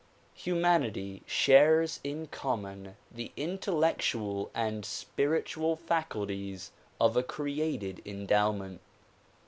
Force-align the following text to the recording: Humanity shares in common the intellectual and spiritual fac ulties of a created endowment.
Humanity 0.33 1.21
shares 1.27 1.99
in 2.03 2.25
common 2.25 2.95
the 3.11 3.31
intellectual 3.37 4.49
and 4.55 4.83
spiritual 4.83 5.75
fac 5.75 6.09
ulties 6.13 6.71
of 6.99 7.15
a 7.15 7.21
created 7.21 8.01
endowment. 8.03 8.81